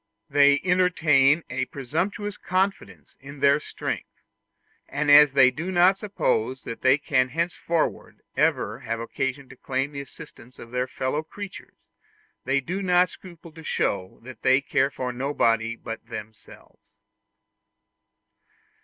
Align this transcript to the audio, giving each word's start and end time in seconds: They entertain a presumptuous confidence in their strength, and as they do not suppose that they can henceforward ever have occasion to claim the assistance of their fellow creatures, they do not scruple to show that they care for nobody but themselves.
They 0.31 0.59
entertain 0.63 1.43
a 1.47 1.65
presumptuous 1.65 2.35
confidence 2.35 3.15
in 3.19 3.39
their 3.39 3.59
strength, 3.59 4.09
and 4.89 5.11
as 5.11 5.33
they 5.33 5.51
do 5.51 5.71
not 5.71 5.95
suppose 5.95 6.63
that 6.63 6.81
they 6.81 6.97
can 6.97 7.29
henceforward 7.29 8.23
ever 8.35 8.79
have 8.79 8.99
occasion 8.99 9.47
to 9.49 9.55
claim 9.55 9.91
the 9.91 10.01
assistance 10.01 10.57
of 10.57 10.71
their 10.71 10.87
fellow 10.87 11.21
creatures, 11.21 11.75
they 12.45 12.59
do 12.61 12.81
not 12.81 13.09
scruple 13.09 13.51
to 13.51 13.63
show 13.63 14.17
that 14.23 14.41
they 14.41 14.59
care 14.59 14.89
for 14.89 15.13
nobody 15.13 15.75
but 15.75 16.03
themselves. 16.07 16.79